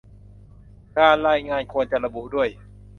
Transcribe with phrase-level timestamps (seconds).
[0.97, 2.49] การรายงานควรจะระบุด้วย